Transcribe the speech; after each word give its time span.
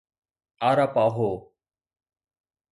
اَراپاهو 0.69 1.51